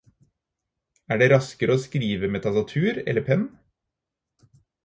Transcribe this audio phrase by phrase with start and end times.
[1.15, 3.47] Er det raskere å skrive med tastatur eller penn?